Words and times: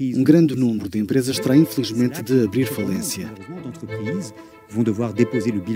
Um 0.00 0.22
grande 0.22 0.54
número 0.54 0.88
de 0.88 0.98
empresas 0.98 1.38
terá 1.38 1.56
infelizmente 1.56 2.22
de 2.22 2.44
abrir 2.44 2.66
falência. 2.66 3.28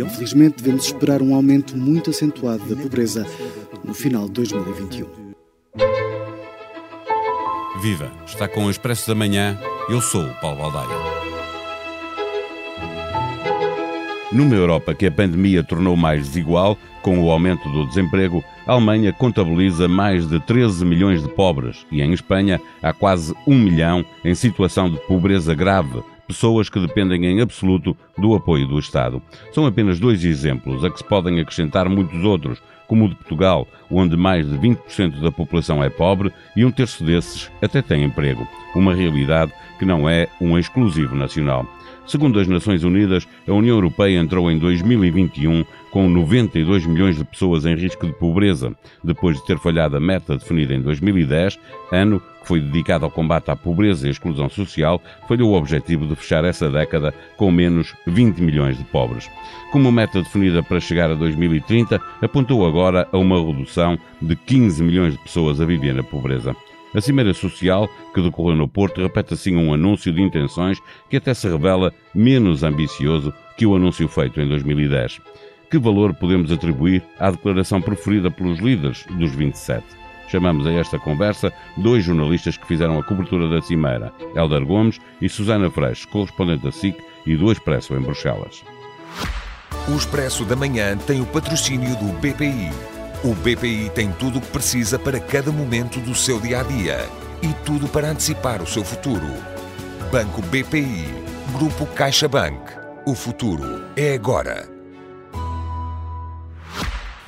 Infelizmente, 0.04 0.62
devemos 0.62 0.84
esperar 0.84 1.20
um 1.22 1.34
aumento 1.34 1.76
muito 1.76 2.10
acentuado 2.10 2.64
da 2.72 2.80
pobreza 2.80 3.26
no 3.84 3.92
final 3.92 4.26
de 4.26 4.32
2021. 4.34 5.32
Viva! 7.80 8.12
Está 8.24 8.46
com 8.46 8.66
o 8.66 8.70
Expresso 8.70 9.08
da 9.08 9.14
Manhã. 9.14 9.58
Eu 9.88 10.00
sou 10.00 10.24
o 10.24 10.40
Paulo 10.40 10.58
Baldaia. 10.58 11.12
Numa 14.30 14.54
Europa 14.54 14.94
que 14.94 15.06
a 15.06 15.10
pandemia 15.10 15.64
tornou 15.64 15.96
mais 15.96 16.28
desigual, 16.28 16.78
com 17.02 17.18
o 17.18 17.30
aumento 17.30 17.68
do 17.70 17.88
desemprego, 17.88 18.42
a 18.66 18.72
Alemanha 18.72 19.12
contabiliza 19.12 19.88
mais 19.88 20.28
de 20.28 20.38
13 20.40 20.84
milhões 20.84 21.22
de 21.22 21.28
pobres 21.28 21.86
e 21.90 22.00
em 22.00 22.12
Espanha 22.12 22.60
há 22.82 22.92
quase 22.92 23.34
um 23.46 23.58
milhão 23.58 24.04
em 24.24 24.34
situação 24.34 24.88
de 24.88 24.96
pobreza 25.06 25.54
grave, 25.54 26.02
pessoas 26.26 26.68
que 26.68 26.80
dependem 26.80 27.26
em 27.26 27.40
absoluto 27.40 27.96
do 28.16 28.34
apoio 28.34 28.66
do 28.66 28.78
Estado. 28.78 29.20
São 29.52 29.66
apenas 29.66 29.98
dois 29.98 30.24
exemplos, 30.24 30.84
a 30.84 30.90
que 30.90 30.98
se 30.98 31.04
podem 31.04 31.40
acrescentar 31.40 31.88
muitos 31.88 32.22
outros, 32.24 32.62
como 32.86 33.06
o 33.06 33.08
de 33.08 33.14
Portugal, 33.14 33.66
onde 33.90 34.16
mais 34.16 34.48
de 34.48 34.56
20% 34.56 35.20
da 35.20 35.32
população 35.32 35.82
é 35.82 35.88
pobre 35.88 36.32
e 36.54 36.64
um 36.64 36.70
terço 36.70 37.02
desses 37.02 37.50
até 37.60 37.80
tem 37.80 38.04
emprego. 38.04 38.46
Uma 38.74 38.94
realidade 38.94 39.52
que 39.78 39.84
não 39.84 40.08
é 40.08 40.28
um 40.40 40.58
exclusivo 40.58 41.16
nacional. 41.16 41.66
Segundo 42.06 42.38
as 42.40 42.48
Nações 42.48 42.82
Unidas, 42.84 43.26
a 43.46 43.52
União 43.52 43.76
Europeia 43.76 44.18
entrou 44.18 44.50
em 44.50 44.58
2021 44.58 45.64
com 45.92 46.08
92 46.08 46.86
milhões 46.86 47.16
de 47.16 47.24
pessoas 47.24 47.66
em 47.66 47.76
risco 47.76 48.06
de 48.06 48.14
pobreza, 48.14 48.74
depois 49.04 49.36
de 49.36 49.46
ter 49.46 49.58
falhado 49.58 49.94
a 49.94 50.00
meta 50.00 50.36
definida 50.36 50.74
em 50.74 50.80
2010, 50.80 51.60
ano 51.92 52.18
que 52.40 52.48
foi 52.48 52.60
dedicado 52.60 53.04
ao 53.04 53.10
combate 53.10 53.50
à 53.50 53.56
pobreza 53.56 54.08
e 54.08 54.10
exclusão 54.10 54.48
social, 54.48 55.00
falhou 55.28 55.50
o 55.50 55.54
objetivo 55.54 56.06
de 56.06 56.16
fechar 56.16 56.44
essa 56.44 56.70
década 56.70 57.14
com 57.36 57.52
menos 57.52 57.94
20 58.06 58.38
milhões 58.38 58.78
de 58.78 58.84
pobres. 58.84 59.30
Como 59.70 59.92
meta 59.92 60.22
definida 60.22 60.62
para 60.62 60.80
chegar 60.80 61.10
a 61.10 61.14
2030, 61.14 62.00
apontou 62.22 62.66
agora 62.66 63.06
a 63.12 63.18
uma 63.18 63.38
redução 63.38 63.98
de 64.20 64.34
15 64.34 64.82
milhões 64.82 65.12
de 65.12 65.22
pessoas 65.22 65.60
a 65.60 65.66
viver 65.66 65.94
na 65.94 66.02
pobreza. 66.02 66.56
A 66.94 67.00
Cimeira 67.00 67.32
Social, 67.32 67.88
que 68.14 68.20
decorreu 68.20 68.56
no 68.56 68.68
Porto, 68.68 69.00
repete 69.00 69.34
assim 69.34 69.56
um 69.56 69.72
anúncio 69.72 70.12
de 70.12 70.20
intenções 70.22 70.78
que 71.08 71.16
até 71.16 71.32
se 71.32 71.48
revela 71.48 71.92
menos 72.14 72.62
ambicioso 72.62 73.32
que 73.56 73.66
o 73.66 73.74
anúncio 73.76 74.08
feito 74.08 74.40
em 74.40 74.48
2010. 74.48 75.20
Que 75.72 75.78
valor 75.78 76.14
podemos 76.14 76.52
atribuir 76.52 77.02
à 77.18 77.32
declaração 77.32 77.82
preferida 77.82 78.30
pelos 78.30 78.60
líderes 78.60 79.04
dos 79.18 79.34
27? 79.34 79.84
Chamamos 80.28 80.66
a 80.66 80.72
esta 80.72 80.98
conversa 80.98 81.52
dois 81.76 82.04
jornalistas 82.04 82.56
que 82.56 82.66
fizeram 82.66 82.96
a 82.98 83.02
cobertura 83.02 83.48
da 83.48 83.60
Cimeira, 83.60 84.12
Helder 84.36 84.64
Gomes 84.64 85.00
e 85.20 85.28
Susana 85.28 85.68
Freixo, 85.68 86.06
correspondente 86.08 86.62
da 86.62 86.70
SIC 86.70 86.96
e 87.26 87.36
do 87.36 87.50
Expresso 87.50 87.94
em 87.94 88.00
Bruxelas. 88.00 88.62
O 89.88 89.96
Expresso 89.96 90.44
da 90.44 90.54
Manhã 90.54 90.96
tem 90.96 91.20
o 91.20 91.26
patrocínio 91.26 91.96
do 91.96 92.12
BPI 92.20 92.70
o 93.24 93.36
BPI 93.36 93.88
tem 93.94 94.10
tudo 94.10 94.38
o 94.38 94.40
que 94.40 94.48
precisa 94.48 94.98
para 94.98 95.20
cada 95.20 95.52
momento 95.52 96.00
do 96.00 96.12
seu 96.12 96.40
dia 96.40 96.58
a 96.58 96.62
dia 96.64 97.08
e 97.40 97.52
tudo 97.64 97.86
para 97.86 98.10
antecipar 98.10 98.60
o 98.60 98.66
seu 98.66 98.84
futuro. 98.84 99.28
Banco 100.10 100.42
BPI, 100.42 101.06
Grupo 101.56 101.86
CaixaBank. 101.86 102.58
O 103.06 103.14
futuro 103.14 103.84
é 103.96 104.14
agora. 104.14 104.81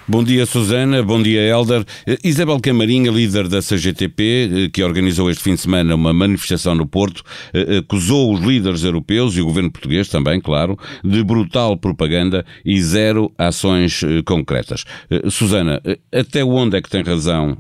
Bom 0.07 0.23
dia, 0.23 0.45
Susana. 0.45 1.03
Bom 1.03 1.23
dia, 1.23 1.41
Helder. 1.41 1.83
Eh, 2.07 2.19
Isabel 2.23 2.61
Camarinha, 2.61 3.11
líder 3.11 3.49
da 3.49 3.63
CGTP, 3.63 4.23
eh, 4.23 4.69
que 4.69 4.83
organizou 4.85 5.31
este 5.31 5.43
fim 5.43 5.55
de 5.55 5.63
semana 5.63 5.95
uma 5.95 6.13
manifestação 6.13 6.75
no 6.75 6.87
Porto, 6.87 7.23
eh, 7.55 7.79
acusou 7.79 8.35
os 8.35 8.41
líderes 8.41 8.85
europeus 8.85 9.35
e 9.35 9.41
o 9.41 9.47
governo 9.47 9.73
português 9.73 10.07
também, 10.09 10.43
claro, 10.43 10.79
de 11.03 11.25
brutal 11.25 11.79
propaganda 11.79 12.45
e 12.67 12.83
zero 12.83 13.33
ações 13.39 14.03
concretas. 14.27 14.85
Susana, 15.31 15.81
até 16.13 16.45
onde 16.45 16.77
é 16.77 16.83
que 16.83 16.91
tem 16.91 17.03
razão 17.03 17.57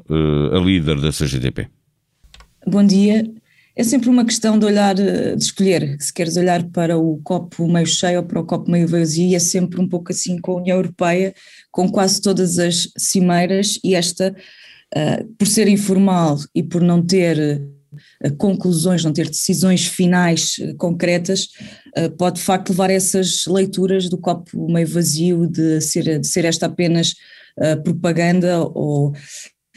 a 0.53 0.59
líder 0.59 1.01
da 1.01 1.11
CGTP? 1.11 1.69
Bom 2.67 2.85
dia. 2.85 3.25
É 3.77 3.83
sempre 3.83 4.09
uma 4.09 4.25
questão 4.25 4.57
de 4.57 4.65
olhar, 4.65 4.95
de 4.95 5.35
escolher, 5.37 5.97
se 5.99 6.12
queres 6.12 6.37
olhar 6.37 6.62
para 6.71 6.97
o 6.97 7.19
copo 7.25 7.67
meio 7.67 7.87
cheio 7.87 8.21
ou 8.21 8.25
para 8.25 8.41
o 8.41 8.47
copo 8.47 8.71
meio 8.71 8.87
vazio, 8.87 9.27
e 9.27 9.35
é 9.35 9.39
sempre 9.41 9.81
um 9.81 9.89
pouco 9.89 10.12
assim 10.12 10.39
com 10.39 10.53
a 10.53 10.57
União 10.61 10.77
Europeia, 10.77 11.35
com 11.73 11.91
quase 11.91 12.21
todas 12.21 12.61
as 12.61 12.89
cimeiras, 12.97 13.81
e 13.83 13.97
esta, 13.97 14.33
uh, 14.97 15.27
por 15.37 15.49
ser 15.49 15.67
informal 15.67 16.39
e 16.55 16.62
por 16.62 16.81
não 16.83 17.05
ter 17.05 17.67
uh, 18.25 18.37
conclusões, 18.37 19.03
não 19.03 19.12
ter 19.12 19.27
decisões 19.29 19.87
finais 19.87 20.55
concretas, 20.79 21.49
pode 22.19 22.37
de 22.37 22.43
facto 22.43 22.71
levar 22.71 22.91
a 22.91 22.95
essas 22.95 23.45
leituras 23.47 24.09
do 24.09 24.19
copo 24.19 24.69
meio 24.69 24.87
vazio, 24.87 25.47
de 25.47 25.81
ser, 25.81 26.19
de 26.19 26.27
ser 26.27 26.45
esta 26.45 26.67
apenas 26.67 27.15
propaganda 27.85 28.61
ou 28.61 29.12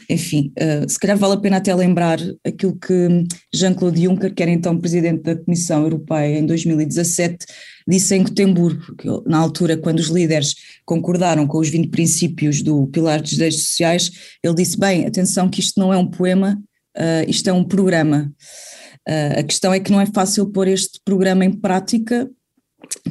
enfim, 0.08 0.52
uh, 0.58 0.88
se 0.88 0.98
calhar 0.98 1.18
vale 1.18 1.34
a 1.34 1.38
pena 1.38 1.58
até 1.58 1.74
lembrar 1.74 2.18
aquilo 2.44 2.74
que 2.78 3.24
Jean-Claude 3.52 4.02
Juncker, 4.02 4.34
que 4.34 4.42
era 4.42 4.50
então 4.50 4.78
presidente 4.78 5.22
da 5.22 5.36
Comissão 5.36 5.82
Europeia 5.82 6.38
em 6.38 6.46
2017, 6.46 7.44
disse 7.86 8.14
em 8.14 8.22
Gotemburgo, 8.22 8.96
que 8.96 9.06
na 9.26 9.38
altura, 9.38 9.76
quando 9.76 9.98
os 9.98 10.08
líderes 10.08 10.54
concordaram 10.86 11.46
com 11.46 11.58
os 11.58 11.68
20 11.68 11.90
princípios 11.90 12.62
do 12.62 12.86
Pilar 12.86 13.20
dos 13.20 13.32
Direitos 13.32 13.66
Sociais, 13.66 14.10
ele 14.42 14.54
disse: 14.54 14.78
bem, 14.78 15.06
atenção, 15.06 15.48
que 15.48 15.60
isto 15.60 15.78
não 15.78 15.92
é 15.92 15.98
um 15.98 16.06
poema, 16.06 16.58
uh, 16.96 17.28
isto 17.28 17.48
é 17.48 17.52
um 17.52 17.64
programa. 17.64 18.32
Uh, 19.06 19.40
a 19.40 19.42
questão 19.42 19.74
é 19.74 19.80
que 19.80 19.92
não 19.92 20.00
é 20.00 20.06
fácil 20.06 20.46
pôr 20.46 20.68
este 20.68 21.00
programa 21.04 21.44
em 21.44 21.52
prática 21.52 22.30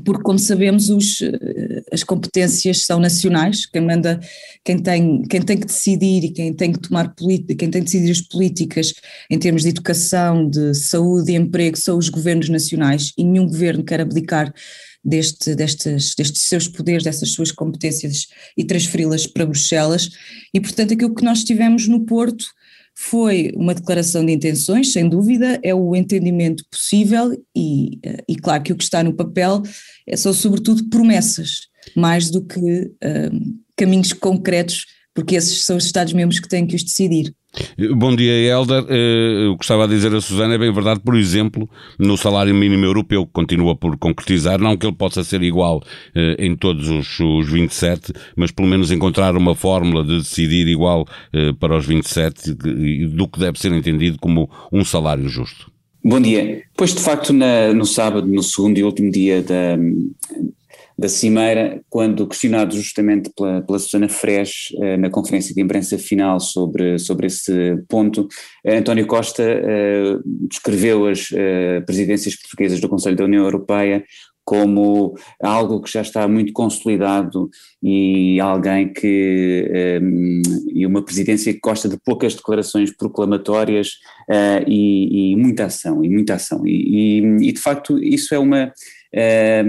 porque 0.05 0.23
como 0.23 0.39
sabemos 0.39 0.89
os, 0.89 1.21
eh, 1.21 1.83
as 1.91 2.03
competências 2.03 2.85
são 2.85 2.99
nacionais, 2.99 3.65
quem 3.65 3.81
manda, 3.81 4.19
quem 4.63 4.79
tem, 4.79 5.21
quem 5.23 5.41
tem 5.41 5.57
que 5.57 5.65
decidir 5.65 6.23
e 6.23 6.31
quem 6.31 6.53
tem 6.53 6.71
que 6.71 6.79
tomar 6.79 7.13
quem 7.13 7.43
tem 7.43 7.69
que 7.69 7.81
decidir 7.81 8.11
as 8.11 8.21
políticas 8.21 8.93
em 9.29 9.37
termos 9.37 9.63
de 9.63 9.69
educação, 9.69 10.49
de 10.49 10.73
saúde 10.73 11.31
e 11.31 11.35
emprego 11.35 11.77
são 11.77 11.97
os 11.97 12.09
governos 12.09 12.49
nacionais 12.49 13.11
e 13.17 13.23
nenhum 13.23 13.47
governo 13.47 13.83
quer 13.83 13.99
abdicar 13.99 14.53
deste, 15.03 15.55
destes, 15.55 16.15
destes 16.15 16.43
seus 16.43 16.67
poderes, 16.67 17.03
dessas 17.03 17.33
suas 17.33 17.51
competências 17.51 18.27
e 18.57 18.63
transferi-las 18.63 19.27
para 19.27 19.45
Bruxelas. 19.45 20.09
E 20.53 20.61
portanto 20.61 20.93
aquilo 20.93 21.13
que 21.13 21.23
nós 21.23 21.43
tivemos 21.43 21.87
no 21.87 22.05
Porto 22.05 22.45
foi 22.99 23.51
uma 23.55 23.75
declaração 23.75 24.25
de 24.25 24.31
intenções, 24.31 24.91
sem 24.91 25.07
dúvida, 25.07 25.59
é 25.61 25.73
o 25.73 25.95
entendimento 25.95 26.65
possível 26.71 27.31
e, 27.55 27.99
eh, 28.03 28.23
e 28.27 28.35
claro 28.35 28.63
que 28.63 28.73
o 28.73 28.75
que 28.75 28.83
está 28.83 29.03
no 29.03 29.13
papel 29.13 29.61
é 30.07 30.17
são 30.17 30.33
sobretudo 30.33 30.89
promessas, 30.89 31.67
mais 31.95 32.31
do 32.31 32.43
que 32.43 32.59
um, 32.59 32.95
eh, 32.99 33.29
caminhos 33.75 34.13
concretos, 34.13 34.87
porque 35.13 35.35
esses 35.35 35.63
são 35.63 35.77
os 35.77 35.85
Estados-membros 35.85 36.39
que 36.39 36.49
têm 36.49 36.65
que 36.65 36.75
os 36.75 36.83
decidir. 36.83 37.31
Bom 37.95 38.15
dia, 38.15 38.33
Helder. 38.33 38.85
Eh, 38.89 39.45
eu 39.45 39.55
gostava 39.55 39.87
de 39.87 39.95
dizer 39.95 40.13
a 40.13 40.21
Susana, 40.21 40.55
é 40.55 40.57
bem 40.57 40.71
verdade, 40.71 40.99
por 40.99 41.15
exemplo, 41.15 41.69
no 41.97 42.17
salário 42.17 42.53
mínimo 42.53 42.85
europeu, 42.85 43.25
que 43.25 43.31
continua 43.31 43.75
por 43.75 43.97
concretizar, 43.97 44.59
não 44.59 44.75
que 44.75 44.85
ele 44.85 44.95
possa 44.95 45.23
ser 45.23 45.41
igual 45.41 45.83
eh, 46.15 46.35
em 46.39 46.55
todos 46.55 46.89
os, 46.89 47.19
os 47.19 47.49
27, 47.49 48.13
mas 48.35 48.51
pelo 48.51 48.67
menos 48.67 48.91
encontrar 48.91 49.35
uma 49.35 49.55
fórmula 49.55 50.03
de 50.03 50.17
decidir 50.17 50.67
igual 50.67 51.05
eh, 51.33 51.53
para 51.59 51.77
os 51.77 51.85
27 51.85 52.53
do 52.53 53.27
que 53.27 53.39
deve 53.39 53.59
ser 53.59 53.71
entendido 53.71 54.17
como 54.19 54.49
um 54.71 54.83
salário 54.83 55.27
justo. 55.27 55.71
Bom 56.03 56.21
dia. 56.21 56.63
Pois, 56.75 56.93
de 56.93 57.01
facto, 57.01 57.33
na, 57.33 57.73
no 57.73 57.85
sábado, 57.85 58.27
no 58.27 58.41
segundo 58.41 58.77
e 58.77 58.83
último 58.83 59.11
dia 59.11 59.41
da, 59.41 59.77
da 60.97 61.07
Cimeira, 61.07 61.79
quando 61.89 62.27
questionado 62.27 62.75
justamente 62.75 63.31
pela, 63.35 63.61
pela 63.61 63.77
Susana 63.77 64.09
Fresh 64.09 64.73
eh, 64.81 64.97
na 64.97 65.11
conferência 65.11 65.53
de 65.53 65.61
imprensa 65.61 65.97
final 65.99 66.39
sobre, 66.39 66.97
sobre 66.97 67.27
esse 67.27 67.77
ponto, 67.87 68.27
eh, 68.65 68.77
António 68.77 69.05
Costa 69.05 69.43
eh, 69.43 70.17
descreveu 70.49 71.05
as 71.05 71.29
presidências 71.85 72.35
portuguesas 72.35 72.79
do 72.79 72.89
Conselho 72.89 73.15
da 73.15 73.25
União 73.25 73.43
Europeia 73.43 74.03
como 74.43 75.13
algo 75.43 75.81
que 75.81 75.91
já 75.91 76.01
está 76.01 76.25
muito 76.25 76.53
consolidado 76.53 77.49
e 77.83 78.39
alguém 78.39 78.93
que 78.93 79.99
e 80.73 80.85
uma 80.85 81.03
presidência 81.03 81.51
que 81.51 81.59
gosta 81.59 81.89
de 81.89 81.97
poucas 81.97 82.33
declarações 82.33 82.95
proclamatórias 82.95 83.97
e, 84.65 85.33
e, 85.33 85.35
muita 85.35 85.65
ação 85.65 86.01
e 86.01 86.09
muita 86.09 86.35
ação. 86.35 86.65
E, 86.65 87.19
e, 87.19 87.49
e, 87.49 87.51
de 87.51 87.59
facto 87.59 88.01
isso 88.01 88.33
é 88.33 88.39
uma 88.39 88.71
é, 89.13 89.63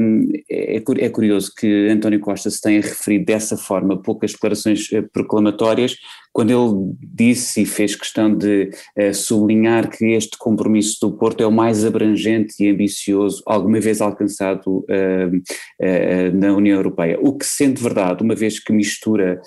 é 0.48 1.08
curioso 1.08 1.52
que 1.56 1.88
António 1.88 2.20
Costa 2.20 2.50
se 2.50 2.60
tenha 2.60 2.80
referido 2.80 3.26
dessa 3.26 3.56
forma, 3.56 4.00
poucas 4.02 4.32
declarações 4.32 4.88
proclamatórias, 5.12 5.96
quando 6.32 6.50
ele 6.50 6.94
disse 7.02 7.62
e 7.62 7.66
fez 7.66 7.96
questão 7.96 8.34
de 8.34 8.70
uh, 8.98 9.14
sublinhar 9.14 9.90
que 9.90 10.04
este 10.12 10.36
compromisso 10.38 10.98
do 11.00 11.16
Porto 11.16 11.42
é 11.42 11.46
o 11.46 11.52
mais 11.52 11.84
abrangente 11.84 12.54
e 12.60 12.70
ambicioso 12.70 13.42
alguma 13.46 13.80
vez 13.80 14.00
alcançado 14.00 14.66
uh, 14.66 15.36
uh, 15.36 16.36
na 16.36 16.52
União 16.54 16.76
Europeia. 16.76 17.18
O 17.20 17.36
que 17.36 17.44
sendo 17.44 17.80
verdade, 17.80 18.22
uma 18.22 18.34
vez 18.34 18.58
que 18.58 18.72
mistura, 18.72 19.40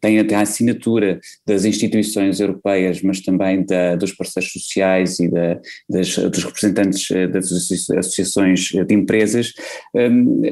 tem 0.00 0.18
até 0.18 0.34
a 0.34 0.42
assinatura 0.42 1.20
das 1.46 1.64
instituições 1.64 2.40
europeias, 2.40 3.02
mas 3.02 3.20
também 3.20 3.64
da, 3.64 3.96
dos 3.96 4.12
parceiros 4.12 4.52
sociais 4.52 5.18
e 5.18 5.28
da, 5.28 5.60
das, 5.88 6.16
dos 6.16 6.44
representantes 6.44 7.08
das 7.32 7.52
associações 7.52 8.70
de 8.86 8.94
empresas, 8.94 9.52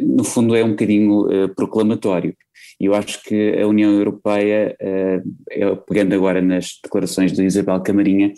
no 0.03 0.25
fundo 0.25 0.55
é 0.55 0.65
um 0.65 0.71
bocadinho 0.71 1.49
proclamatório. 1.55 2.35
E 2.81 2.87
eu 2.87 2.95
acho 2.95 3.23
que 3.23 3.59
a 3.61 3.67
União 3.67 3.91
Europeia, 3.93 4.77
uh, 4.81 5.77
pegando 5.87 6.15
agora 6.15 6.41
nas 6.41 6.79
declarações 6.83 7.33
de 7.33 7.45
Isabel 7.45 7.81
Camarinha, 7.81 8.33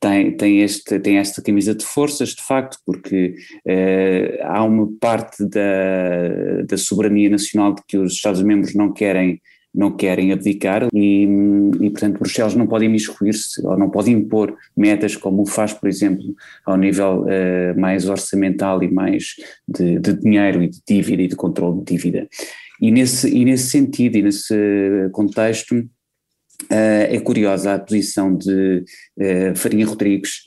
tem, 0.00 0.36
tem, 0.36 0.60
este, 0.60 0.98
tem 1.00 1.16
esta 1.16 1.40
camisa 1.42 1.74
de 1.74 1.84
forças, 1.84 2.30
de 2.30 2.42
facto, 2.42 2.78
porque 2.84 3.34
uh, 3.66 4.42
há 4.42 4.62
uma 4.64 4.88
parte 5.00 5.44
da, 5.48 6.62
da 6.68 6.76
soberania 6.76 7.30
nacional 7.30 7.74
de 7.74 7.82
que 7.88 7.96
os 7.96 8.12
Estados-membros 8.12 8.74
não 8.74 8.92
querem 8.92 9.40
não 9.74 9.90
querem 9.90 10.30
abdicar 10.30 10.86
e, 10.94 11.24
e 11.80 11.90
portanto, 11.90 12.20
Bruxelas 12.20 12.54
não 12.54 12.66
pode 12.66 12.84
imiscuir-se 12.84 13.66
ou 13.66 13.76
não 13.76 13.90
pode 13.90 14.10
impor 14.10 14.56
metas 14.76 15.16
como 15.16 15.44
faz, 15.44 15.72
por 15.72 15.88
exemplo, 15.88 16.24
ao 16.64 16.76
nível 16.76 17.24
uh, 17.24 17.78
mais 17.78 18.08
orçamental 18.08 18.82
e 18.84 18.90
mais 18.90 19.34
de, 19.66 19.98
de, 19.98 20.14
dinheiro 20.14 20.62
e 20.62 20.68
de 20.68 20.78
dívida 20.86 21.22
e 21.22 21.28
de 21.28 21.34
controle 21.34 21.78
de 21.78 21.84
dívida. 21.86 22.28
E 22.84 22.90
nesse, 22.90 23.34
e 23.34 23.46
nesse 23.46 23.70
sentido 23.70 24.18
e 24.18 24.22
nesse 24.22 24.54
contexto 25.10 25.74
uh, 25.74 25.88
é 26.70 27.18
curiosa 27.18 27.72
a 27.72 27.78
posição 27.78 28.36
de 28.36 28.84
uh, 29.18 29.56
Farinha 29.56 29.86
Rodrigues, 29.86 30.42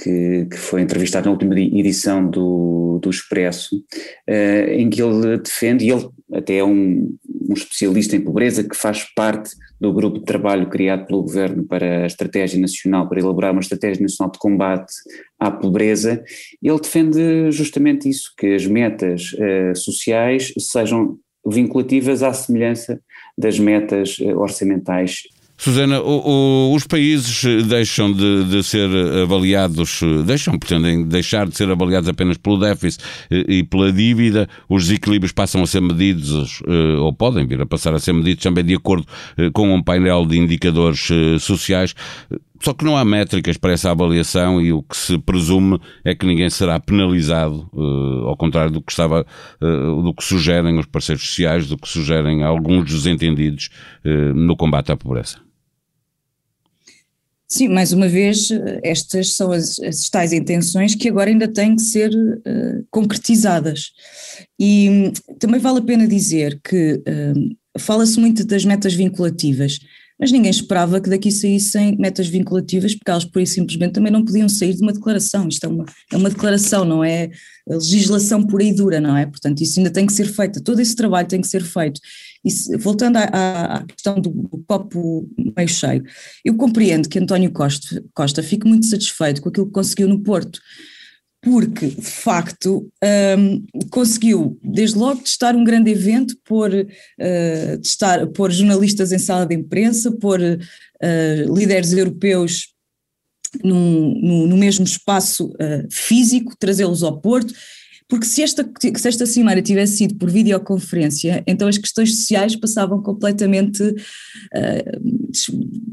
que, 0.00 0.46
que, 0.48 0.56
foi 0.56 0.82
entrevistado 0.82 1.26
na 1.26 1.32
última 1.32 1.58
edição 1.58 2.30
do, 2.30 3.00
do 3.02 3.10
Expresso, 3.10 3.74
uh, 3.76 4.70
em 4.70 4.88
que 4.88 5.02
ele 5.02 5.38
defende, 5.38 5.84
e 5.84 5.90
ele 5.90 6.08
até 6.32 6.58
é 6.58 6.64
um, 6.64 7.12
um, 7.28 7.54
especialista 7.54 8.14
em 8.14 8.20
pobreza 8.20 8.62
que 8.62 8.76
faz 8.76 9.04
parte 9.12 9.50
do 9.80 9.92
grupo 9.92 10.20
de 10.20 10.24
trabalho 10.24 10.70
criado 10.70 11.06
pelo 11.06 11.24
Governo 11.24 11.64
para 11.64 12.04
a 12.04 12.06
Estratégia 12.06 12.60
Nacional, 12.60 13.08
para 13.08 13.18
elaborar 13.18 13.50
uma 13.50 13.62
Estratégia 13.62 14.00
Nacional 14.00 14.30
de 14.30 14.38
Combate 14.38 14.92
à 15.40 15.50
Pobreza, 15.50 16.22
ele 16.62 16.80
defende 16.80 17.50
justamente 17.50 18.08
isso, 18.08 18.32
que 18.38 18.54
as 18.54 18.64
metas 18.64 19.32
uh, 19.32 19.74
sociais 19.74 20.54
sejam 20.56 21.18
vinculativas 21.46 22.22
à 22.22 22.32
semelhança 22.32 23.00
das 23.36 23.58
metas 23.58 24.16
eh, 24.20 24.34
orçamentais 24.34 25.22
Susana, 25.60 26.00
o, 26.00 26.70
o, 26.70 26.74
os 26.74 26.86
países 26.86 27.44
deixam 27.66 28.10
de, 28.10 28.44
de, 28.44 28.62
ser 28.64 28.88
avaliados, 29.22 30.00
deixam, 30.24 30.58
pretendem 30.58 31.06
deixar 31.06 31.46
de 31.46 31.54
ser 31.54 31.70
avaliados 31.70 32.08
apenas 32.08 32.38
pelo 32.38 32.58
déficit 32.58 33.04
e 33.30 33.62
pela 33.62 33.92
dívida, 33.92 34.48
os 34.70 34.86
desequilíbrios 34.86 35.32
passam 35.32 35.62
a 35.62 35.66
ser 35.66 35.82
medidos, 35.82 36.62
eh, 36.66 36.96
ou 36.98 37.12
podem 37.12 37.46
vir 37.46 37.60
a 37.60 37.66
passar 37.66 37.92
a 37.92 37.98
ser 37.98 38.14
medidos 38.14 38.42
também 38.42 38.64
de 38.64 38.74
acordo 38.74 39.06
eh, 39.36 39.50
com 39.52 39.70
um 39.70 39.82
painel 39.82 40.24
de 40.24 40.38
indicadores 40.38 41.10
sociais. 41.40 41.94
Só 42.62 42.74
que 42.74 42.84
não 42.84 42.96
há 42.96 43.04
métricas 43.04 43.56
para 43.56 43.72
essa 43.72 43.90
avaliação 43.90 44.60
e 44.60 44.70
o 44.70 44.82
que 44.82 44.94
se 44.94 45.18
presume 45.18 45.80
é 46.04 46.14
que 46.14 46.26
ninguém 46.26 46.50
será 46.50 46.78
penalizado, 46.78 47.70
uh, 47.72 48.26
ao 48.26 48.36
contrário 48.36 48.70
do 48.70 48.82
que 48.82 48.92
estava, 48.92 49.24
uh, 49.62 50.02
do 50.02 50.12
que 50.12 50.22
sugerem 50.22 50.78
os 50.78 50.84
parceiros 50.84 51.26
sociais, 51.26 51.66
do 51.66 51.78
que 51.78 51.88
sugerem 51.88 52.42
alguns 52.42 52.90
desentendidos 52.90 53.70
uh, 54.04 54.34
no 54.34 54.54
combate 54.56 54.92
à 54.92 54.96
pobreza. 54.96 55.38
Sim, 57.48 57.68
mais 57.68 57.92
uma 57.92 58.06
vez, 58.06 58.48
estas 58.84 59.34
são 59.34 59.50
as, 59.50 59.80
as 59.80 60.08
tais 60.08 60.32
intenções 60.32 60.94
que 60.94 61.08
agora 61.08 61.30
ainda 61.30 61.48
têm 61.48 61.74
que 61.74 61.82
ser 61.82 62.12
concretizadas. 62.92 63.90
E 64.56 64.88
um, 64.88 65.12
também 65.36 65.58
vale 65.58 65.80
a 65.80 65.82
pena 65.82 66.06
dizer 66.06 66.60
que 66.62 67.02
fala-se 67.76 68.20
muito 68.20 68.46
das 68.46 68.64
metas 68.64 68.94
vinculativas 68.94 69.80
mas 70.20 70.30
ninguém 70.30 70.50
esperava 70.50 71.00
que 71.00 71.08
daqui 71.08 71.30
saíssem 71.30 71.96
metas 71.98 72.28
vinculativas, 72.28 72.94
porque 72.94 73.10
elas 73.10 73.24
por 73.24 73.40
isso 73.40 73.54
simplesmente 73.54 73.92
também 73.92 74.12
não 74.12 74.22
podiam 74.22 74.50
sair 74.50 74.74
de 74.74 74.82
uma 74.82 74.92
declaração. 74.92 75.48
Isto 75.48 75.64
é 75.64 75.68
uma, 75.68 75.86
é 76.12 76.16
uma 76.16 76.28
declaração, 76.28 76.84
não 76.84 77.02
é 77.02 77.30
legislação 77.66 78.42
pura 78.42 78.62
e 78.62 78.74
dura, 78.74 79.00
não 79.00 79.16
é? 79.16 79.24
Portanto, 79.24 79.62
isso 79.62 79.80
ainda 79.80 79.90
tem 79.90 80.04
que 80.04 80.12
ser 80.12 80.26
feito, 80.26 80.62
todo 80.62 80.80
esse 80.80 80.94
trabalho 80.94 81.26
tem 81.26 81.40
que 81.40 81.48
ser 81.48 81.62
feito. 81.62 81.98
E 82.44 82.50
se, 82.50 82.76
voltando 82.76 83.16
à, 83.16 83.24
à, 83.24 83.84
questão 83.84 84.20
do, 84.20 84.28
do, 84.28 84.62
copo 84.66 85.26
meio 85.56 85.68
cheio, 85.68 86.04
eu 86.44 86.54
compreendo 86.54 87.08
que 87.08 87.18
António 87.18 87.50
Costa, 87.50 88.04
Costa 88.12 88.42
fique 88.42 88.68
muito 88.68 88.86
satisfeito 88.86 89.40
com 89.40 89.48
aquilo 89.48 89.66
que 89.66 89.72
conseguiu 89.72 90.06
no 90.06 90.22
Porto 90.22 90.60
porque, 91.42 91.86
de 91.86 92.02
facto, 92.02 92.86
um, 93.38 93.64
conseguiu, 93.90 94.58
desde 94.62 94.98
logo, 94.98 95.22
testar 95.22 95.56
um 95.56 95.64
grande 95.64 95.90
evento, 95.90 96.36
pôr, 96.44 96.70
uh, 96.70 97.80
testar, 97.80 98.26
pôr 98.28 98.50
jornalistas 98.50 99.10
em 99.10 99.18
sala 99.18 99.46
de 99.46 99.54
imprensa, 99.54 100.12
pôr 100.12 100.40
uh, 100.40 101.54
líderes 101.54 101.92
europeus 101.92 102.68
num, 103.64 104.14
no, 104.20 104.46
no, 104.48 104.56
mesmo 104.56 104.84
espaço 104.84 105.46
uh, 105.46 105.88
físico, 105.90 106.54
trazê-los 106.58 107.02
ao 107.02 107.20
Porto 107.20 107.54
porque 108.10 108.26
se 108.26 108.42
esta, 108.42 108.68
se 108.80 109.08
esta 109.08 109.24
cimeira 109.24 109.62
tivesse 109.62 109.98
sido 109.98 110.16
por 110.16 110.28
videoconferência, 110.28 111.44
então 111.46 111.68
as 111.68 111.78
questões 111.78 112.16
sociais 112.16 112.56
passavam 112.56 113.00
completamente 113.00 113.80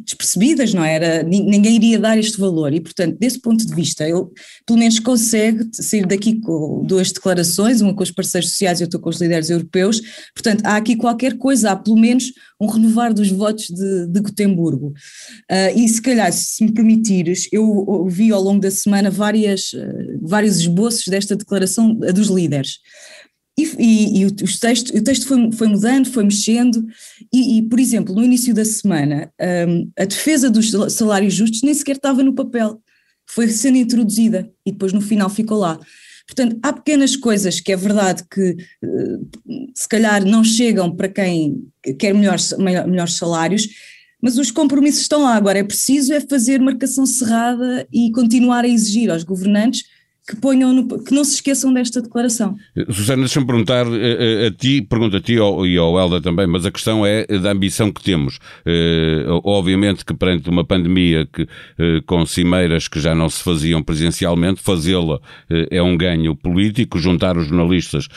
despercebidas, 0.04 0.74
não 0.74 0.84
era? 0.84 1.24
Ninguém 1.24 1.76
iria 1.76 2.00
dar 2.00 2.18
este 2.18 2.40
valor 2.40 2.74
e, 2.74 2.82
portanto, 2.82 3.18
desse 3.20 3.40
ponto 3.40 3.66
de 3.66 3.74
vista, 3.74 4.04
ele 4.08 4.26
pelo 4.66 4.80
menos 4.80 5.00
consegue 5.00 5.70
sair 5.74 6.06
daqui 6.06 6.40
com 6.40 6.84
duas 6.86 7.12
declarações, 7.12 7.82
uma 7.82 7.94
com 7.94 8.04
os 8.04 8.12
parceiros 8.12 8.52
sociais 8.52 8.80
e 8.80 8.84
outra 8.84 9.00
com 9.00 9.10
os 9.10 9.20
líderes 9.22 9.50
europeus, 9.50 10.02
portanto, 10.34 10.66
há 10.66 10.76
aqui 10.76 10.96
qualquer 10.96 11.38
coisa, 11.38 11.72
há 11.72 11.76
pelo 11.76 11.98
menos 11.98 12.32
um 12.60 12.68
renovar 12.68 13.14
dos 13.14 13.30
votos 13.30 13.66
de, 13.66 14.08
de 14.08 14.20
Gotemburgo. 14.20 14.88
Uh, 15.52 15.76
e 15.78 15.88
se 15.88 16.02
calhar, 16.02 16.32
se 16.34 16.64
me 16.64 16.74
permitires, 16.74 17.48
eu 17.52 17.64
ouvi 17.64 18.32
ao 18.32 18.42
longo 18.42 18.60
da 18.60 18.72
semana 18.72 19.12
várias, 19.12 19.74
uh, 19.74 20.20
vários 20.22 20.58
esboços 20.58 21.06
desta 21.08 21.36
declaração 21.36 21.94
dos 21.94 22.28
líderes. 22.28 22.80
E, 23.60 23.64
e, 23.80 24.20
e 24.20 24.26
o, 24.26 24.32
texto, 24.32 24.96
o 24.96 25.04
texto 25.04 25.28
foi, 25.28 25.52
foi 25.52 25.68
mudando, 25.68 26.12
foi 26.12 26.24
mexendo, 26.24 26.86
e, 27.34 27.58
e, 27.58 27.62
por 27.64 27.80
exemplo, 27.80 28.14
no 28.14 28.24
início 28.24 28.54
da 28.54 28.64
semana, 28.64 29.32
um, 29.68 29.90
a 29.98 30.06
defesa 30.06 30.50
dos 30.50 30.72
salários 30.94 31.34
justos 31.34 31.64
nem 31.64 31.74
sequer 31.74 31.96
estava 31.96 32.22
no 32.22 32.36
papel, 32.36 32.80
foi 33.26 33.48
sendo 33.50 33.78
introduzida 33.78 34.50
e 34.66 34.72
depois 34.72 34.94
no 34.94 35.02
final 35.02 35.30
ficou 35.30 35.58
lá. 35.58 35.80
Portanto, 36.28 36.60
há 36.62 36.74
pequenas 36.74 37.16
coisas 37.16 37.60
que 37.60 37.72
é 37.72 37.76
verdade 37.76 38.24
que 38.30 38.58
se 39.74 39.88
calhar 39.88 40.26
não 40.26 40.44
chegam 40.44 40.94
para 40.94 41.08
quem 41.08 41.66
quer 41.98 42.14
melhores, 42.14 42.54
melhores 42.58 43.14
salários, 43.14 43.68
mas 44.22 44.38
os 44.38 44.52
compromissos 44.52 45.02
estão 45.02 45.24
lá. 45.24 45.36
Agora 45.36 45.60
é 45.60 45.64
preciso 45.64 46.14
é 46.14 46.20
fazer 46.20 46.60
marcação 46.60 47.06
cerrada 47.06 47.88
e 47.94 48.12
continuar 48.12 48.66
a 48.66 48.68
exigir 48.68 49.10
aos 49.10 49.24
governantes 49.24 49.86
que 50.28 50.36
ponham 50.36 50.74
no, 50.74 51.04
que 51.04 51.14
não 51.14 51.24
se 51.24 51.36
esqueçam 51.36 51.74
desta 51.74 52.02
declaração. 52.02 52.58
Susana, 52.90 53.22
deixa-me 53.22 53.48
perguntar 53.48 53.88
a, 53.88 53.96
eh, 53.96 54.44
a, 54.44 54.48
a, 54.48 54.52
ti, 54.52 54.82
pergunto 54.82 55.16
a 55.16 55.22
ti 55.22 55.36
e 55.36 55.78
ao 55.78 55.98
Helder 55.98 56.22
também, 56.22 56.46
mas 56.46 56.66
a 56.66 56.72
questão 56.72 57.06
é 57.06 57.26
da 57.26 57.52
ambição 57.52 57.92
que 57.92 58.04
temos. 58.04 58.36
Uh, 58.66 59.40
obviamente 59.46 60.04
que 60.04 60.14
perante 60.14 60.50
uma 60.50 60.66
pandemia 60.66 61.26
que, 61.26 61.44
uh, 61.44 62.02
com 62.06 62.26
cimeiras 62.26 62.90
que 62.90 63.00
já 63.00 63.16
não 63.16 63.30
se 63.30 63.42
faziam 63.42 63.82
presencialmente, 63.82 64.62
fazê-la 64.62 65.16
uh, 65.16 65.20
é 65.72 65.82
um 65.82 65.96
ganho 65.96 66.36
político, 66.36 67.00
juntar 67.00 67.38
os 67.38 67.48
jornalistas 67.48 68.10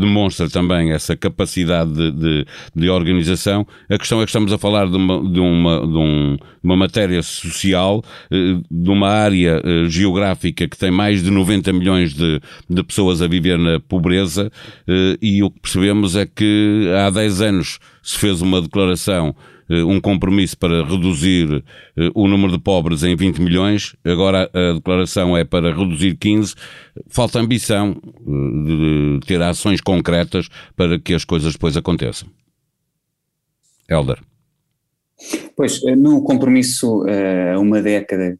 demonstra 0.00 0.48
também 0.48 0.92
essa 0.92 1.16
capacidade 1.16 1.92
de, 1.92 2.10
de, 2.12 2.46
de, 2.74 2.88
organização. 2.88 3.66
A 3.88 3.98
questão 3.98 4.20
é 4.20 4.24
que 4.24 4.30
estamos 4.30 4.52
a 4.52 4.58
falar 4.58 4.88
de 4.88 4.96
uma, 4.96 5.32
de 5.32 5.38
uma, 5.38 5.80
de 5.80 5.96
um, 5.96 6.36
uma 6.62 6.76
matéria 6.76 7.22
social, 7.22 8.02
de 8.30 8.90
uma 8.90 9.08
área 9.08 9.62
geográfica 9.88 10.66
que 10.66 10.76
tem 10.76 10.87
tem 10.88 10.90
mais 10.90 11.22
de 11.22 11.30
90 11.30 11.70
milhões 11.74 12.14
de, 12.14 12.40
de 12.68 12.82
pessoas 12.82 13.20
a 13.20 13.28
viver 13.28 13.58
na 13.58 13.78
pobreza 13.78 14.50
eh, 14.86 15.18
e 15.20 15.42
o 15.42 15.50
que 15.50 15.60
percebemos 15.60 16.16
é 16.16 16.24
que 16.24 16.90
há 16.96 17.10
10 17.10 17.42
anos 17.42 17.78
se 18.02 18.16
fez 18.18 18.40
uma 18.40 18.62
declaração 18.62 19.36
eh, 19.68 19.84
um 19.84 20.00
compromisso 20.00 20.56
para 20.56 20.82
reduzir 20.82 21.62
eh, 21.94 22.10
o 22.14 22.26
número 22.26 22.52
de 22.52 22.58
pobres 22.58 23.02
em 23.02 23.14
20 23.14 23.38
milhões, 23.42 23.94
agora 24.02 24.50
a 24.54 24.72
declaração 24.72 25.36
é 25.36 25.44
para 25.44 25.74
reduzir 25.76 26.16
15. 26.16 26.54
Falta 27.08 27.38
ambição 27.38 27.94
de 28.26 29.20
ter 29.26 29.42
ações 29.42 29.82
concretas 29.82 30.48
para 30.74 30.98
que 30.98 31.12
as 31.12 31.24
coisas 31.24 31.52
depois 31.52 31.76
aconteçam. 31.76 32.30
Helder. 33.90 34.18
Pois, 35.54 35.82
no 35.98 36.22
compromisso 36.22 37.04
há 37.54 37.58
uma 37.58 37.82
década 37.82 38.38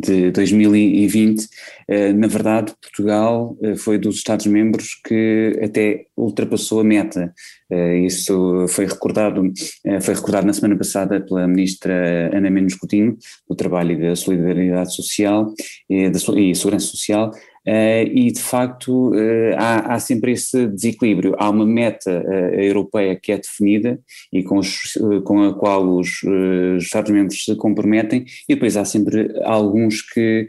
de 0.00 0.30
2020, 0.30 1.48
na 2.16 2.26
verdade, 2.26 2.74
Portugal 2.80 3.56
foi 3.76 3.98
dos 3.98 4.16
Estados-membros 4.16 5.00
que 5.06 5.58
até 5.62 6.06
ultrapassou 6.16 6.80
a 6.80 6.84
meta. 6.84 7.32
Isso 8.04 8.66
foi 8.68 8.86
recordado, 8.86 9.42
foi 10.00 10.14
recordado 10.14 10.46
na 10.46 10.52
semana 10.52 10.76
passada 10.76 11.20
pela 11.20 11.46
ministra 11.46 12.30
Ana 12.36 12.50
Menos 12.50 12.74
Coutinho, 12.74 13.16
do 13.48 13.54
Trabalho 13.54 13.92
e 13.92 14.08
da 14.08 14.16
Solidariedade 14.16 14.94
Social 14.94 15.52
e, 15.88 16.08
da, 16.10 16.18
e 16.36 16.54
Segurança 16.54 16.86
Social, 16.86 17.30
e 17.66 18.30
de 18.30 18.40
facto 18.40 19.10
uh, 19.10 19.54
há, 19.56 19.94
há, 19.94 19.98
sempre 19.98 20.32
esse 20.32 20.66
desequilíbrio. 20.68 21.34
Há 21.38 21.48
uma 21.50 21.66
meta 21.66 22.10
uh, 22.10 22.60
europeia 22.60 23.18
que 23.20 23.32
é 23.32 23.38
definida 23.38 23.98
e 24.32 24.42
com, 24.42 24.58
os, 24.58 24.98
com 25.24 25.44
a 25.44 25.54
qual 25.54 25.88
os, 25.96 26.22
Estados-membros 26.78 27.44
se 27.44 27.56
comprometem, 27.56 28.24
e 28.48 28.54
depois 28.54 28.76
há 28.76 28.84
sempre 28.84 29.30
alguns 29.42 30.02
que 30.02 30.48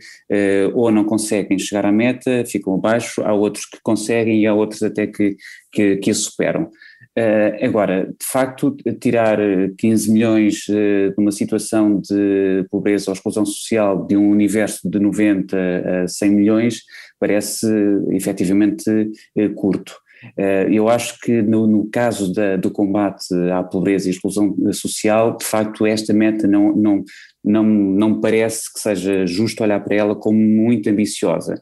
ou 0.74 0.92
não 0.92 1.04
conseguem 1.04 1.58
chegar 1.58 1.86
à 1.86 1.92
meta, 1.92 2.44
ficam 2.46 2.74
abaixo, 2.74 3.22
há 3.24 3.34
outros 3.34 3.66
que 3.66 3.78
conseguem 3.84 4.42
e 4.42 4.48
há 4.48 4.54
outros 4.54 4.82
até 4.84 5.08
que, 5.08 5.36
que, 5.72 5.98
que 5.98 6.12
a 6.12 6.14
superam. 6.14 6.70
Uh, 7.18 7.64
agora, 7.66 8.08
de 8.08 8.26
facto, 8.26 8.76
tirar 9.00 9.38
15 9.78 10.12
milhões 10.12 10.68
uh, 10.68 11.12
de 11.12 11.16
uma 11.18 11.32
situação 11.32 12.02
de 12.02 12.66
pobreza 12.70 13.10
ou 13.10 13.14
exclusão 13.14 13.46
social 13.46 14.06
de 14.06 14.18
um 14.18 14.30
universo 14.30 14.90
de 14.90 15.00
90 15.00 16.04
a 16.04 16.08
100 16.10 16.30
milhões 16.30 16.82
parece 17.20 17.68
efetivamente 18.12 18.90
uh, 18.90 19.54
curto. 19.54 19.96
Eu 20.72 20.90
acho 20.90 21.20
que 21.20 21.42
no, 21.44 21.68
no 21.68 21.88
caso 21.88 22.34
da, 22.34 22.56
do 22.56 22.72
combate 22.72 23.28
à 23.54 23.62
pobreza 23.62 24.08
e 24.08 24.12
exclusão 24.12 24.56
social, 24.72 25.38
de 25.38 25.46
facto, 25.46 25.86
esta 25.86 26.14
meta 26.14 26.48
não, 26.48 26.76
não, 26.76 27.04
não, 27.46 27.64
não 27.64 28.20
parece 28.20 28.74
que 28.74 28.80
seja 28.80 29.26
justo 29.28 29.64
olhar 29.64 29.80
para 29.82 29.96
ela 29.96 30.16
como 30.16 30.40
muito 30.40 30.90
ambiciosa. 30.90 31.62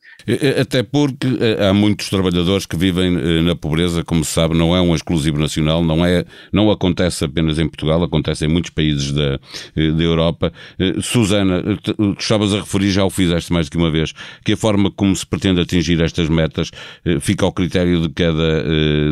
Até 0.59 0.81
porque 0.81 1.27
eh, 1.27 1.67
há 1.67 1.73
muitos 1.73 2.09
trabalhadores 2.09 2.65
que 2.65 2.77
vivem 2.77 3.17
eh, 3.17 3.41
na 3.41 3.55
pobreza, 3.55 4.03
como 4.03 4.23
se 4.23 4.31
sabe, 4.31 4.57
não 4.57 4.75
é 4.75 4.81
um 4.81 4.95
exclusivo 4.95 5.37
nacional, 5.37 5.83
não, 5.83 6.05
é, 6.05 6.23
não 6.53 6.71
acontece 6.71 7.25
apenas 7.25 7.59
em 7.59 7.67
Portugal, 7.67 8.01
acontece 8.01 8.45
em 8.45 8.47
muitos 8.47 8.71
países 8.71 9.11
da, 9.11 9.39
eh, 9.75 9.91
da 9.91 10.03
Europa. 10.03 10.53
Susana, 11.01 11.61
tu 11.83 12.15
estavas 12.17 12.53
a 12.53 12.59
referir, 12.59 12.91
já 12.91 13.03
o 13.03 13.09
fizeste 13.09 13.51
mais 13.51 13.67
do 13.67 13.71
que 13.71 13.77
uma 13.77 13.91
vez, 13.91 14.13
que 14.45 14.53
a 14.53 14.57
forma 14.57 14.89
como 14.89 15.13
se 15.15 15.25
pretende 15.25 15.59
atingir 15.59 16.01
estas 16.01 16.29
metas 16.29 16.71
fica 17.19 17.45
ao 17.45 17.51
critério 17.51 18.01
de 18.01 18.09
cada, 18.09 18.63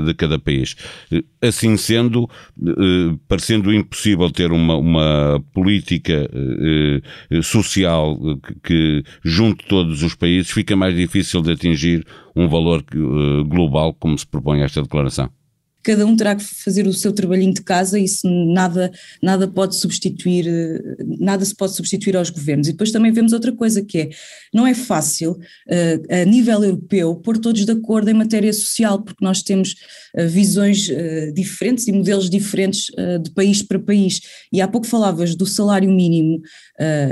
de 0.05 0.13
cada 0.13 0.39
país. 0.39 0.75
Assim 1.41 1.75
sendo, 1.75 2.29
parecendo 3.27 3.73
impossível 3.73 4.29
ter 4.31 4.51
uma, 4.51 4.75
uma 4.77 5.43
política 5.53 6.29
social 7.41 8.17
que, 8.41 8.55
que 8.63 9.03
junte 9.23 9.65
todos 9.67 10.03
os 10.03 10.15
países, 10.15 10.51
fica 10.51 10.75
mais 10.75 10.95
difícil 10.95 11.41
de 11.41 11.51
atingir 11.51 12.05
um 12.35 12.47
valor 12.47 12.83
eh, 12.93 13.43
global 13.47 13.93
como 13.93 14.17
se 14.17 14.25
propõe 14.27 14.61
esta 14.61 14.81
declaração 14.81 15.29
cada 15.83 16.05
um 16.05 16.15
terá 16.15 16.35
que 16.35 16.43
fazer 16.43 16.85
o 16.87 16.93
seu 16.93 17.11
trabalhinho 17.11 17.53
de 17.53 17.61
casa 17.61 17.99
e 17.99 18.05
isso 18.05 18.29
nada, 18.29 18.91
nada 19.21 19.47
pode 19.47 19.75
substituir, 19.75 20.45
nada 21.19 21.43
se 21.43 21.55
pode 21.55 21.75
substituir 21.75 22.15
aos 22.15 22.29
governos. 22.29 22.67
E 22.67 22.71
depois 22.71 22.91
também 22.91 23.11
vemos 23.11 23.33
outra 23.33 23.51
coisa 23.51 23.83
que 23.83 23.97
é, 23.99 24.09
não 24.53 24.67
é 24.67 24.73
fácil 24.73 25.31
uh, 25.31 26.21
a 26.21 26.25
nível 26.25 26.63
europeu 26.63 27.15
pôr 27.15 27.37
todos 27.37 27.65
de 27.65 27.71
acordo 27.71 28.09
em 28.09 28.13
matéria 28.13 28.53
social, 28.53 29.01
porque 29.01 29.23
nós 29.23 29.41
temos 29.41 29.75
uh, 30.17 30.27
visões 30.27 30.89
diferentes 31.33 31.87
e 31.87 31.91
modelos 31.91 32.29
diferentes 32.29 32.87
de 33.23 33.31
país 33.31 33.63
para 33.63 33.79
país. 33.79 34.21
E 34.51 34.61
há 34.61 34.67
pouco 34.67 34.87
falavas 34.87 35.35
do 35.35 35.45
salário 35.45 35.89
mínimo 35.89 36.41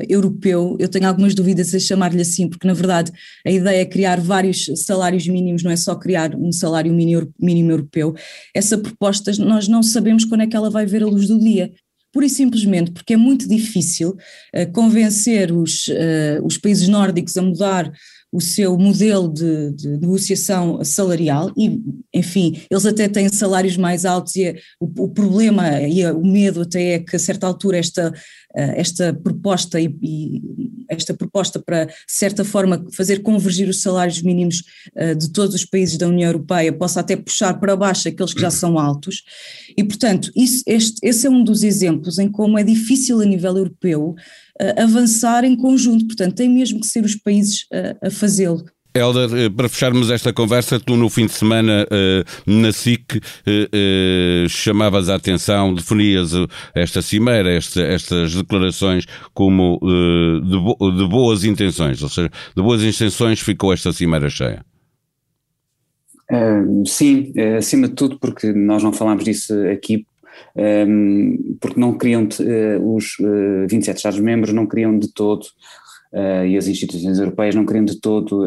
europeu, 0.08 0.76
eu 0.80 0.88
tenho 0.88 1.08
algumas 1.08 1.36
dúvidas 1.36 1.74
a 1.74 1.80
chamar-lhe 1.80 2.22
assim, 2.22 2.48
porque 2.48 2.68
na 2.68 2.74
verdade 2.74 3.12
a 3.46 3.52
ideia 3.52 3.82
é 3.82 3.86
criar 3.86 4.20
vários 4.20 4.66
salários 4.86 5.28
mínimos, 5.28 5.64
não 5.64 5.72
é 5.72 5.76
só 5.76 5.96
criar 5.96 6.36
um 6.36 6.52
salário 6.52 6.92
mínimo 6.94 7.72
europeu 7.72 8.16
essa 8.60 8.78
proposta 8.78 9.32
nós 9.40 9.68
não 9.68 9.82
sabemos 9.82 10.26
quando 10.26 10.42
é 10.42 10.48
que 10.48 10.56
ela 10.56 10.70
vai 10.70 10.86
ver 10.86 11.04
a 11.04 11.08
luz 11.08 11.28
do 11.28 11.40
dia. 11.40 11.72
Pura 12.12 12.26
e 12.26 12.30
simplesmente 12.30 12.92
porque 12.92 13.14
é 13.14 13.18
muito 13.18 13.48
difícil 13.48 14.10
uh, 14.56 14.72
convencer 14.72 15.52
os, 15.52 15.88
uh, 15.88 16.44
os 16.44 16.58
países 16.58 16.88
nórdicos 16.88 17.38
a 17.38 17.42
mudar 17.42 17.92
o 18.32 18.40
seu 18.40 18.78
modelo 18.78 19.28
de, 19.28 19.72
de, 19.74 19.88
negociação 19.98 20.84
salarial 20.84 21.52
e, 21.58 21.82
enfim, 22.14 22.62
eles 22.70 22.86
até 22.86 23.08
têm 23.08 23.28
salários 23.28 23.76
mais 23.76 24.06
altos 24.06 24.36
e 24.36 24.56
o, 24.80 24.86
o, 25.04 25.10
problema 25.10 25.82
e 25.82 26.06
o 26.06 26.24
medo 26.24 26.62
até 26.62 26.94
é 26.94 27.00
que 27.00 27.16
a 27.16 27.20
certa 27.20 27.48
altura 27.48 27.78
esta, 27.78 28.14
esta 28.56 29.14
proposta 29.14 29.80
e, 29.80 29.96
e, 30.02 30.42
esta 30.90 31.14
proposta 31.14 31.60
para, 31.60 31.86
de 31.86 31.94
certa 32.08 32.44
forma, 32.44 32.86
fazer 32.92 33.20
convergir 33.20 33.70
os 33.70 33.82
salários 33.82 34.22
mínimos 34.22 34.64
uh, 34.96 35.16
de 35.16 35.30
todos 35.32 35.54
os 35.54 35.66
países 35.66 35.98
da 35.98 36.08
União 36.08 36.30
Europeia 36.30 36.74
possa 36.74 37.00
até 37.00 37.16
puxar 37.16 37.60
para 37.60 37.76
baixo 37.76 38.08
aqueles 38.08 38.34
que 38.34 38.42
já 38.42 38.50
são 38.50 38.80
altos 38.80 39.24
e, 39.78 39.84
portanto, 39.84 40.32
isso, 40.36 40.64
este, 40.66 41.00
esse 41.04 41.28
é 41.28 41.30
um 41.30 41.44
dos 41.44 41.64
exemplos 41.64 42.18
em 42.18 42.30
como 42.30 42.58
é 42.58 42.64
difícil 42.64 43.22
a 43.22 43.26
nível 43.26 43.56
europeu 43.58 44.16
avançar 44.78 45.46
em 45.46 45.56
conjunto, 45.56 46.06
portanto, 46.06 46.36
tem 46.36 46.50
mesmo 46.50 46.82
que 46.82 46.88
ser 46.88 47.06
os 47.06 47.16
países 47.16 47.66
a, 47.72 48.08
a 48.08 48.12
fazê-lo. 48.12 48.66
Helder, 48.94 49.30
eh, 49.38 49.50
para 49.50 49.70
fecharmos 49.70 50.10
esta 50.10 50.34
conversa, 50.34 50.80
tu 50.80 50.96
no 50.96 51.10
fim 51.10 51.28
de 51.28 51.34
semana 51.34 51.86
eh, 51.92 52.24
na 52.46 52.72
SIC 52.72 53.22
eh, 53.46 54.46
chamavas 54.50 55.10
a 55.10 55.16
atenção, 55.16 55.74
definias 55.74 56.32
esta 56.74 57.02
cimeira, 57.02 57.52
estas 57.54 58.34
declarações 58.34 59.06
como 59.34 59.80
de, 59.82 61.08
boas 61.08 61.44
intenções, 61.44 62.02
ou 62.02 62.10
seja, 62.10 62.30
de 62.56 62.62
boas 62.62 62.84
intenções 62.84 63.40
ficou 63.40 63.72
esta 63.72 63.94
cimeira 63.94 64.30
cheia. 64.30 64.66
sim, 66.86 67.32
acima 67.58 67.88
de 67.88 67.94
tudo 67.94 68.18
porque 68.20 68.52
nós 68.52 68.82
não 68.82 68.92
falámos 68.92 69.24
disso 69.24 69.54
aqui 69.68 70.06
porque 71.60 71.80
não 71.80 71.98
queriam, 71.98 72.28
os 72.82 73.20
uh, 73.20 73.68
27 73.70 73.98
Estados-membros 73.98 74.54
não 74.54 74.66
queriam 74.66 74.98
de 74.98 75.12
todo, 75.14 75.46
uh, 76.14 76.46
e 76.46 76.58
as 76.58 76.68
instituições 76.68 77.20
europeias 77.20 77.56
não 77.56 77.66
queriam 77.66 77.86
de 77.86 78.00
todo 78.00 78.46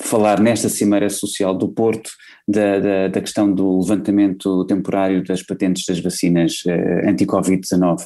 falar 0.00 0.40
nesta 0.40 0.68
Cimeira 0.68 1.08
Social 1.10 1.54
do 1.54 1.68
Porto 1.68 2.10
da, 2.46 2.78
da, 2.78 3.08
da, 3.08 3.20
questão 3.20 3.52
do 3.52 3.78
levantamento 3.78 4.64
temporário 4.66 5.22
das 5.24 5.42
patentes 5.42 5.84
das 5.86 6.00
vacinas 6.00 6.62
uh, 6.66 7.08
anti-Covid-19. 7.08 8.04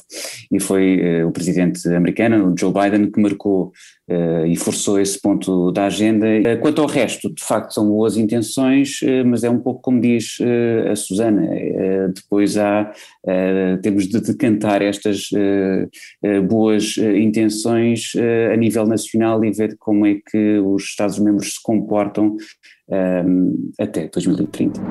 E 0.51 0.59
foi 0.59 1.21
uh, 1.23 1.27
o 1.27 1.31
presidente 1.31 1.87
americano, 1.89 2.53
Joe 2.57 2.71
Biden, 2.71 3.11
que 3.11 3.19
marcou 3.19 3.71
uh, 4.09 4.45
e 4.45 4.55
forçou 4.55 4.99
esse 4.99 5.19
ponto 5.19 5.71
da 5.71 5.85
agenda. 5.85 6.27
quanto 6.61 6.81
ao 6.81 6.87
resto, 6.87 7.33
de 7.33 7.43
facto, 7.43 7.73
são 7.73 7.87
boas 7.87 8.17
intenções, 8.17 8.99
mas 9.25 9.43
é 9.43 9.49
um 9.49 9.59
pouco 9.59 9.81
como 9.81 10.01
diz 10.01 10.37
a 10.91 10.95
Susana, 10.95 11.47
depois 12.13 12.57
há, 12.57 12.91
temos 13.81 14.07
de 14.07 14.19
decantar 14.19 14.81
estas 14.81 15.29
boas 16.47 16.97
intenções 16.97 18.13
a 18.51 18.55
nível 18.55 18.85
nacional 18.85 19.43
e 19.43 19.51
ver 19.51 19.75
como 19.77 20.05
é 20.05 20.15
que 20.15 20.57
os 20.59 20.83
Estados-membros 20.83 21.53
se 21.53 21.63
comportam 21.63 22.37
um, 22.89 23.71
até 23.79 24.07
2030. 24.07 24.81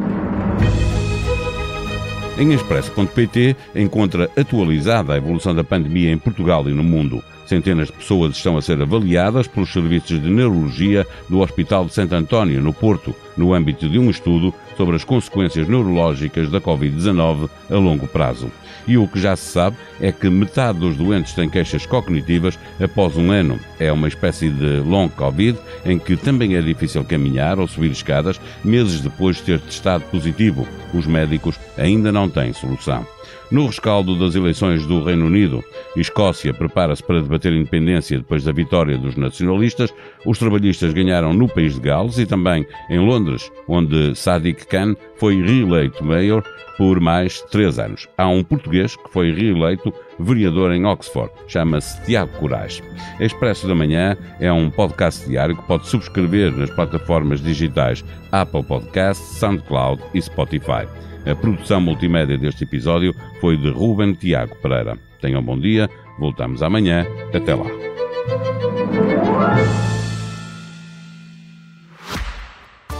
Em 2.39 2.53
expresso.pt 2.53 3.57
encontra 3.75 4.31
atualizada 4.37 5.15
a 5.15 5.17
evolução 5.17 5.55
da 5.55 5.65
pandemia 5.65 6.13
em 6.13 6.19
Portugal 6.19 6.69
e 6.69 6.73
no 6.73 6.85
mundo. 6.85 7.23
Centenas 7.47 7.87
de 7.87 7.95
pessoas 7.95 8.37
estão 8.37 8.57
a 8.57 8.63
ser 8.63 8.81
avaliadas 8.83 9.47
pelos 9.47 9.73
serviços 9.73 10.21
de 10.21 10.29
neurologia 10.29 11.07
do 11.29 11.41
Hospital 11.41 11.85
de 11.85 11.95
Santo 11.95 12.15
António, 12.15 12.61
no 12.61 12.73
Porto, 12.73 13.15
no 13.37 13.55
âmbito 13.55 13.89
de 13.89 13.99
um 13.99 14.11
estudo 14.11 14.53
sobre 14.77 14.97
as 14.97 15.05
consequências 15.05 15.69
neurológicas 15.69 16.51
da 16.51 16.61
Covid-19 16.61 17.49
a 17.71 17.75
longo 17.75 18.07
prazo. 18.07 18.51
E 18.87 18.97
o 18.97 19.09
que 19.09 19.21
já 19.21 19.35
se 19.35 19.51
sabe 19.51 19.77
é 20.01 20.13
que 20.13 20.29
metade 20.29 20.79
dos 20.79 20.97
doentes 20.97 21.35
têm 21.35 21.49
queixas 21.49 21.87
cognitivas 21.87 22.59
após 22.81 23.17
um 23.17 23.31
ano. 23.31 23.59
É 23.79 23.91
uma 23.93 24.09
espécie 24.09 24.49
de 24.49 24.81
long 24.81 25.09
Covid 25.09 25.59
em 25.85 25.99
que 25.99 26.17
também 26.17 26.57
é 26.57 26.63
difícil 26.63 27.05
caminhar 27.05 27.59
ou 27.59 27.67
subir 27.67 27.91
escadas 27.91 28.41
meses 28.65 29.01
depois 29.01 29.37
de 29.37 29.43
ter 29.43 29.61
testado 29.61 30.05
positivo. 30.05 30.67
Os 30.95 31.07
médicos 31.07 31.59
ainda 31.77 32.13
não 32.13 32.29
têm 32.29 32.53
solução. 32.53 33.07
No 33.51 33.67
rescaldo 33.67 34.19
das 34.19 34.35
eleições 34.35 34.85
do 34.87 35.05
Reino 35.05 35.27
Unido, 35.27 35.63
Escócia 35.97 36.53
prepara-se 36.53 37.03
para 37.03 37.23
debater 37.23 37.53
independência 37.53 38.19
depois 38.19 38.43
da 38.43 38.51
vitória 38.51 38.99
dos 38.99 39.15
nacionalistas. 39.15 39.95
Os 40.25 40.39
trabalhistas 40.39 40.93
ganharam 40.93 41.33
no 41.33 41.49
país 41.49 41.75
de 41.75 41.81
Gales 41.81 42.19
e 42.19 42.27
também 42.27 42.67
em 42.91 42.99
Londres, 42.99 43.51
onde 43.69 44.17
Sadiq 44.17 44.67
Khan 44.67 44.97
foi 45.17 45.41
reeleito 45.43 46.05
mayor 46.05 46.45
por 46.77 47.01
mais 47.01 47.41
três 47.43 47.79
anos. 47.79 48.09
Há 48.19 48.27
um 48.27 48.43
português 48.43 48.97
que 48.97 49.13
foi 49.13 49.33
reeleito 49.33 49.95
vereador 50.19 50.73
em 50.73 50.85
Oxford. 50.85 51.31
Chama-se 51.47 52.05
Tiago 52.05 52.33
Corais. 52.39 52.83
Expresso 53.21 53.69
da 53.69 53.75
Manhã 53.77 54.17
é 54.41 54.53
um 54.53 54.71
podcast 54.71 55.27
diário 55.27 55.57
que 55.57 55.67
pode 55.67 55.87
subscrever 55.87 56.53
nas 56.53 56.71
plataformas 56.71 57.41
digitais 57.41 58.05
Apple 58.33 58.65
Podcasts, 58.65 59.39
SoundCloud 59.39 60.03
e 60.13 60.21
Spotify. 60.21 60.87
A 61.27 61.35
produção 61.35 61.81
multimédia 61.81 62.39
deste 62.39 62.63
episódio 62.63 63.13
foi 63.41 63.57
de 63.57 63.69
Ruben 63.69 64.15
Tiago 64.15 64.55
Pereira. 64.63 64.97
Tenham 65.21 65.41
um 65.41 65.45
bom 65.45 65.59
dia, 65.59 65.91
voltamos 66.21 66.63
amanhã. 66.63 67.05
Até 67.35 67.53
lá. 67.53 67.67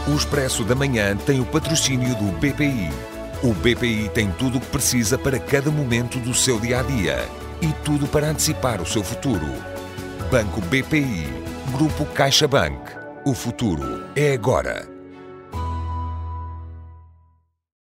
O 0.05 0.15
Expresso 0.15 0.63
da 0.65 0.75
Manhã 0.75 1.15
tem 1.15 1.39
o 1.39 1.45
patrocínio 1.45 2.15
do 2.15 2.31
BPI. 2.37 2.89
O 3.43 3.53
BPI 3.53 4.09
tem 4.13 4.29
tudo 4.31 4.57
o 4.57 4.61
que 4.61 4.67
precisa 4.67 5.17
para 5.17 5.39
cada 5.39 5.71
momento 5.71 6.19
do 6.19 6.33
seu 6.33 6.59
dia 6.59 6.81
a 6.81 6.83
dia 6.83 7.17
e 7.61 7.71
tudo 7.85 8.07
para 8.07 8.29
antecipar 8.29 8.81
o 8.81 8.85
seu 8.85 9.03
futuro. 9.03 9.47
Banco 10.29 10.59
BPI. 10.61 11.27
Grupo 11.71 12.05
CaixaBank. 12.07 12.77
O 13.25 13.33
futuro 13.33 14.05
é 14.15 14.33
agora. 14.33 14.96